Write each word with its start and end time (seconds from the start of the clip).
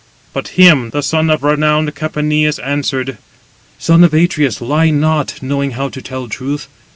But 0.33 0.47
him 0.57 0.89
the 0.89 1.03
son 1.03 1.29
of 1.29 1.43
renowned 1.43 1.93
Capaneus 1.93 2.57
answered: 2.65 3.19
"Son 3.77 4.03
of 4.03 4.15
Atreus, 4.15 4.59
lie 4.59 4.89
not, 4.89 5.43
knowing 5.43 5.73
how 5.77 5.89
to 5.89 6.01
tell 6.01 6.27
truth. 6.27 6.67